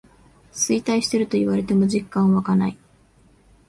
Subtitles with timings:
[0.51, 2.77] 衰退してると言われても実感わかない